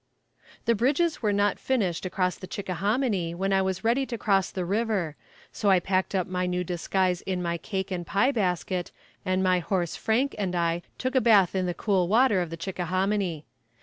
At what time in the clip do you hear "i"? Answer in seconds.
3.53-3.61, 5.69-5.79, 10.55-10.81